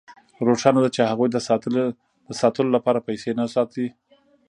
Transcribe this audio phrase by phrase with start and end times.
[0.47, 1.27] روښانه ده چې هغوی
[2.29, 3.87] د ساتلو لپاره پیسې نه ساتي